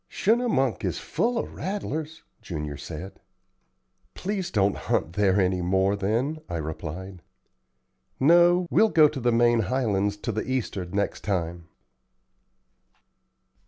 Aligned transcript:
"Schunemunk 0.09 0.83
is 0.83 0.97
full 0.97 1.37
of 1.37 1.53
rattlers," 1.53 2.23
Junior 2.41 2.75
said. 2.75 3.19
"Please 4.15 4.49
don't 4.49 4.75
hunt 4.75 5.13
there 5.13 5.39
any 5.39 5.61
more 5.61 5.95
then," 5.95 6.39
I 6.49 6.57
replied. 6.57 7.21
"No, 8.19 8.65
we'll 8.71 8.89
go 8.89 9.05
into 9.05 9.19
the 9.19 9.31
main 9.31 9.59
Highlands 9.59 10.17
to 10.23 10.31
the 10.31 10.41
east'ard 10.41 10.95
next 10.95 11.23
time." 11.23 11.67